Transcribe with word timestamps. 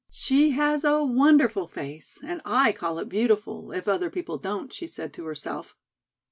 "She 0.09 0.49
has 0.57 0.83
a 0.83 1.03
wonderful 1.05 1.67
face, 1.67 2.17
and 2.23 2.41
I 2.43 2.71
call 2.71 2.97
it 2.97 3.07
beautiful, 3.07 3.71
if 3.71 3.87
other 3.87 4.09
people 4.09 4.39
don't," 4.39 4.73
she 4.73 4.87
said 4.87 5.13
to 5.13 5.25
herself. 5.25 5.75